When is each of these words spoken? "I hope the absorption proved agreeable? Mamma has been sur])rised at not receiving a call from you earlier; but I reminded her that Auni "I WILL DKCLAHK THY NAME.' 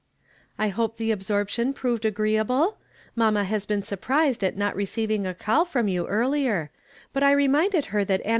"I 0.57 0.69
hope 0.69 0.97
the 0.97 1.11
absorption 1.11 1.73
proved 1.73 2.05
agreeable? 2.05 2.79
Mamma 3.15 3.43
has 3.43 3.67
been 3.67 3.83
sur])rised 3.83 4.41
at 4.41 4.57
not 4.57 4.75
receiving 4.75 5.27
a 5.27 5.35
call 5.35 5.63
from 5.63 5.87
you 5.87 6.07
earlier; 6.07 6.71
but 7.13 7.21
I 7.21 7.31
reminded 7.33 7.85
her 7.93 8.03
that 8.05 8.13
Auni 8.13 8.13
"I 8.13 8.15
WILL 8.15 8.17
DKCLAHK 8.17 8.23
THY 8.23 8.29
NAME.' 8.29 8.29